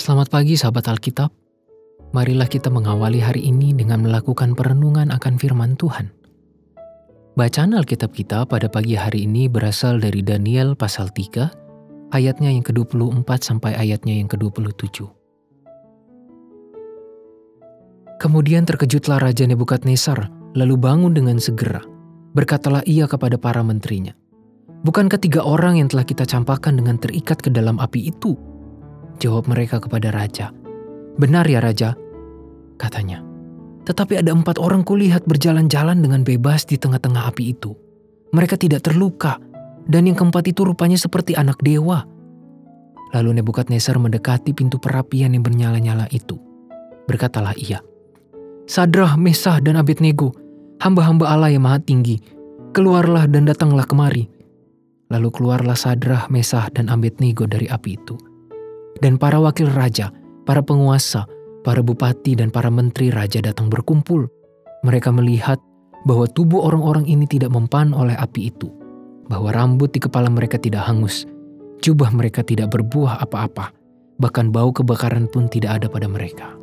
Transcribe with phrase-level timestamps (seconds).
[0.00, 1.28] Selamat pagi sahabat Alkitab.
[2.16, 6.08] Marilah kita mengawali hari ini dengan melakukan perenungan akan firman Tuhan.
[7.36, 13.28] Bacaan Alkitab kita pada pagi hari ini berasal dari Daniel pasal 3, ayatnya yang ke-24
[13.44, 15.04] sampai ayatnya yang ke-27.
[18.24, 21.84] Kemudian terkejutlah Raja Nebukadnezar, lalu bangun dengan segera.
[22.32, 24.16] Berkatalah ia kepada para menterinya,
[24.80, 28.32] Bukan ketiga orang yang telah kita campakkan dengan terikat ke dalam api itu,
[29.20, 30.48] Jawab mereka kepada raja.
[31.20, 31.92] Benar ya raja,
[32.80, 33.20] katanya.
[33.84, 37.76] Tetapi ada empat orang kulihat berjalan-jalan dengan bebas di tengah-tengah api itu.
[38.32, 39.36] Mereka tidak terluka,
[39.84, 42.08] dan yang keempat itu rupanya seperti anak dewa.
[43.12, 46.40] Lalu Nebukadnezar mendekati pintu perapian yang bernyala-nyala itu.
[47.04, 47.84] Berkatalah ia,
[48.64, 50.32] Sadrah, Mesah, dan Abednego,
[50.80, 52.22] hamba-hamba Allah yang maha tinggi,
[52.72, 54.32] keluarlah dan datanglah kemari.
[55.12, 58.29] Lalu keluarlah Sadrah, Mesah, dan Abednego dari api itu
[59.00, 60.12] dan para wakil raja,
[60.44, 61.24] para penguasa,
[61.64, 64.28] para bupati, dan para menteri raja datang berkumpul.
[64.84, 65.60] Mereka melihat
[66.08, 68.72] bahwa tubuh orang-orang ini tidak mempan oleh api itu,
[69.28, 71.28] bahwa rambut di kepala mereka tidak hangus,
[71.84, 73.72] jubah mereka tidak berbuah apa-apa,
[74.16, 76.56] bahkan bau kebakaran pun tidak ada pada mereka.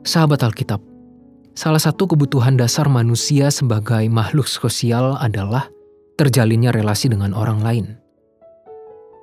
[0.00, 0.80] Sahabat Alkitab,
[1.52, 5.68] salah satu kebutuhan dasar manusia sebagai makhluk sosial adalah
[6.16, 7.99] terjalinnya relasi dengan orang lain.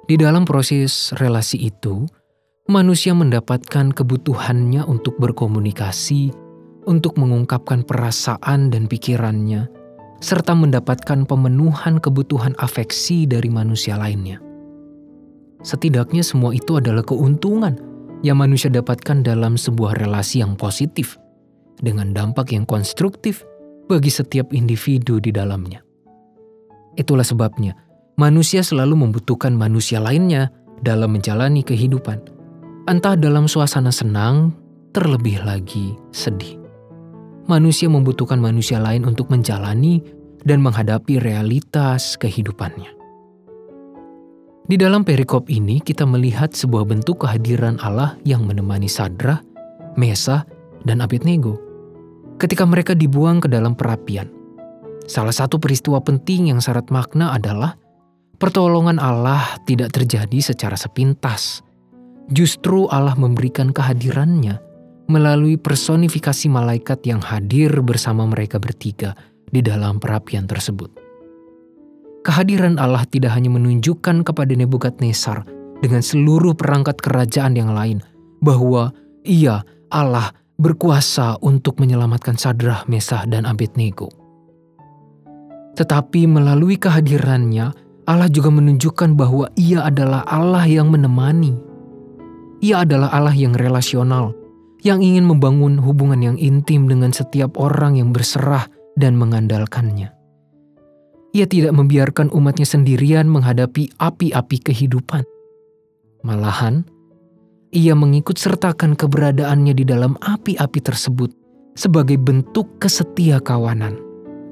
[0.07, 2.07] Di dalam proses relasi itu,
[2.71, 6.31] manusia mendapatkan kebutuhannya untuk berkomunikasi,
[6.87, 9.67] untuk mengungkapkan perasaan dan pikirannya,
[10.23, 14.39] serta mendapatkan pemenuhan kebutuhan afeksi dari manusia lainnya.
[15.59, 17.75] Setidaknya, semua itu adalah keuntungan
[18.23, 21.19] yang manusia dapatkan dalam sebuah relasi yang positif,
[21.83, 23.43] dengan dampak yang konstruktif
[23.91, 25.83] bagi setiap individu di dalamnya.
[26.95, 27.75] Itulah sebabnya
[28.17, 30.49] manusia selalu membutuhkan manusia lainnya
[30.81, 32.17] dalam menjalani kehidupan,
[32.89, 34.57] entah dalam suasana senang,
[34.91, 36.57] terlebih lagi sedih.
[37.45, 40.01] Manusia membutuhkan manusia lain untuk menjalani
[40.43, 42.91] dan menghadapi realitas kehidupannya.
[44.67, 49.39] Di dalam perikop ini, kita melihat sebuah bentuk kehadiran Allah yang menemani Sadra,
[49.95, 50.43] Mesa,
[50.83, 51.55] dan Abednego
[52.35, 54.27] ketika mereka dibuang ke dalam perapian.
[55.07, 57.79] Salah satu peristiwa penting yang syarat makna adalah
[58.37, 61.65] Pertolongan Allah tidak terjadi secara sepintas.
[62.29, 64.61] Justru Allah memberikan kehadirannya
[65.09, 69.17] melalui personifikasi malaikat yang hadir bersama mereka bertiga
[69.49, 70.91] di dalam perapian tersebut.
[72.21, 75.47] Kehadiran Allah tidak hanya menunjukkan kepada Nebukadnezar
[75.79, 78.03] dengan seluruh perangkat kerajaan yang lain
[78.43, 78.91] bahwa
[79.23, 84.11] ia Allah berkuasa untuk menyelamatkan Sadrah, Mesah, dan Abednego.
[85.79, 91.59] Tetapi melalui kehadirannya, Allah juga menunjukkan bahwa Ia adalah Allah yang menemani.
[92.63, 94.31] Ia adalah Allah yang relasional,
[94.79, 100.15] yang ingin membangun hubungan yang intim dengan setiap orang yang berserah dan mengandalkannya.
[101.35, 105.27] Ia tidak membiarkan umatnya sendirian menghadapi api-api kehidupan.
[106.23, 106.87] Malahan,
[107.75, 111.35] ia mengikut sertakan keberadaannya di dalam api-api tersebut
[111.75, 113.99] sebagai bentuk kesetia kawanan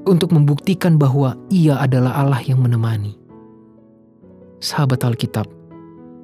[0.03, 3.24] untuk membuktikan bahwa ia adalah Allah yang menemani
[4.65, 5.45] sahabat Alkitab,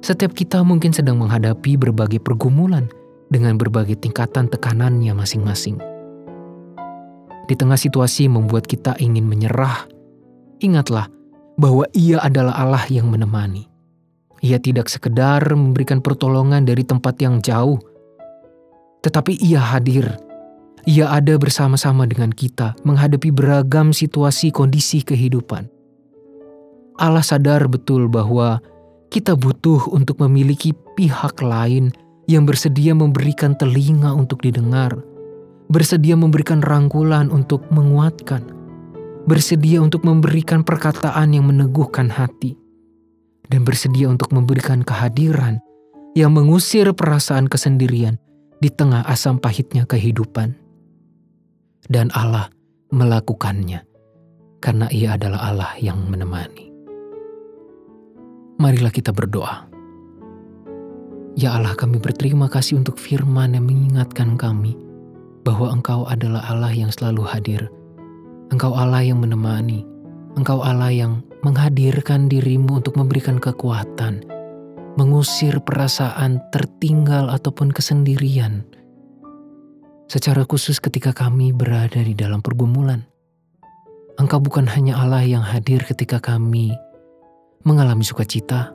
[0.02, 2.90] setiap kita mungkin sedang menghadapi berbagai pergumulan
[3.30, 5.78] dengan berbagai tingkatan tekanannya masing-masing.
[7.46, 9.86] Di tengah situasi membuat kita ingin menyerah,
[10.58, 11.06] ingatlah
[11.54, 13.70] bahwa Ia adalah Allah yang menemani.
[14.42, 17.78] Ia tidak sekedar memberikan pertolongan dari tempat yang jauh,
[19.06, 20.18] tetapi Ia hadir.
[20.82, 25.71] Ia ada bersama-sama dengan kita menghadapi beragam situasi kondisi kehidupan.
[27.00, 28.60] Allah sadar betul bahwa
[29.12, 31.92] kita butuh untuk memiliki pihak lain
[32.28, 34.96] yang bersedia memberikan telinga untuk didengar,
[35.68, 38.40] bersedia memberikan rangkulan untuk menguatkan,
[39.28, 42.56] bersedia untuk memberikan perkataan yang meneguhkan hati,
[43.52, 45.60] dan bersedia untuk memberikan kehadiran
[46.16, 48.16] yang mengusir perasaan kesendirian
[48.64, 50.56] di tengah asam pahitnya kehidupan.
[51.84, 52.48] Dan Allah
[52.94, 53.84] melakukannya
[54.62, 56.71] karena Ia adalah Allah yang menemani.
[58.62, 59.66] Marilah kita berdoa.
[61.34, 64.78] Ya Allah kami berterima kasih untuk firman yang mengingatkan kami
[65.42, 67.66] bahwa Engkau adalah Allah yang selalu hadir.
[68.54, 69.82] Engkau Allah yang menemani.
[70.38, 74.22] Engkau Allah yang menghadirkan dirimu untuk memberikan kekuatan,
[74.94, 78.62] mengusir perasaan tertinggal ataupun kesendirian.
[80.06, 83.02] Secara khusus ketika kami berada di dalam pergumulan,
[84.22, 86.78] Engkau bukan hanya Allah yang hadir ketika kami
[87.62, 88.74] mengalami sukacita,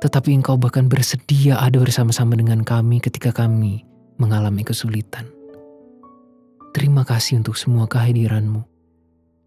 [0.00, 3.84] tetapi Engkau bahkan bersedia ada bersama-sama dengan kami ketika kami
[4.16, 5.28] mengalami kesulitan.
[6.72, 8.62] Terima kasih untuk semua kehadiranmu,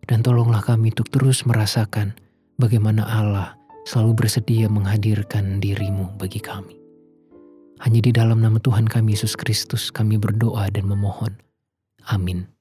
[0.05, 2.13] dan tolonglah kami untuk terus merasakan
[2.61, 3.55] bagaimana Allah
[3.89, 6.77] selalu bersedia menghadirkan dirimu bagi kami.
[7.83, 11.35] Hanya di dalam nama Tuhan kami Yesus Kristus kami berdoa dan memohon.
[12.07, 12.52] Amin.